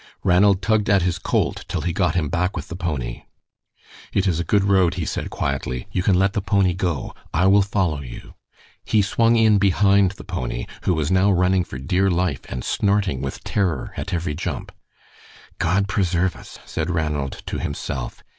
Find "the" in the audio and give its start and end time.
2.69-2.75, 6.33-6.41, 10.13-10.23